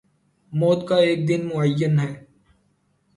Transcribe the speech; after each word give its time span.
موت 0.53 0.79
کا 0.87 0.95
ایک 0.99 1.27
دن 1.27 1.41
معین 1.47 1.99
ہے 1.99 2.11